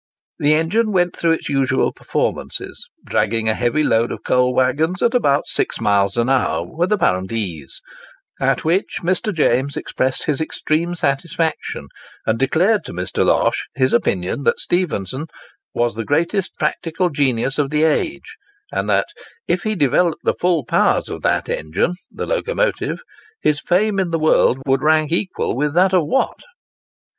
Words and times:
The 0.39 0.55
engine 0.55 0.91
went 0.91 1.15
through 1.15 1.33
its 1.33 1.47
usual 1.47 1.93
performances, 1.93 2.87
dragging 3.05 3.47
a 3.47 3.53
heavy 3.53 3.83
load 3.83 4.11
of 4.11 4.23
coal 4.23 4.51
waggons 4.51 5.03
at 5.03 5.13
about 5.13 5.45
six 5.45 5.79
miles 5.79 6.17
an 6.17 6.27
hour, 6.27 6.65
with 6.67 6.91
apparent 6.91 7.31
ease, 7.31 7.81
at 8.39 8.65
which 8.65 8.97
Mr. 9.03 9.31
James 9.31 9.77
expressed 9.77 10.23
his 10.23 10.41
extreme 10.41 10.95
satisfaction, 10.95 11.87
and 12.25 12.39
declared 12.39 12.83
to 12.85 12.93
Mr. 12.93 13.23
Losh 13.23 13.61
his 13.75 13.93
opinion 13.93 14.41
that 14.41 14.59
Stephenson 14.59 15.27
"was 15.75 15.93
the 15.93 16.03
greatest 16.03 16.57
practical 16.57 17.11
genius 17.11 17.59
of 17.59 17.69
the 17.69 17.83
age," 17.83 18.37
and 18.71 18.89
that, 18.89 19.05
"if 19.47 19.61
he 19.61 19.75
developed 19.75 20.23
the 20.23 20.33
full 20.39 20.65
powers 20.65 21.09
of 21.09 21.21
that 21.21 21.47
engine 21.47 21.93
(the 22.11 22.25
locomotive), 22.25 23.01
his 23.43 23.59
fame 23.61 23.99
in 23.99 24.09
the 24.09 24.17
world 24.17 24.63
would 24.65 24.81
rank 24.81 25.11
equal 25.11 25.55
with 25.55 25.75
that 25.75 25.93
of 25.93 26.07
Watt." 26.07 26.41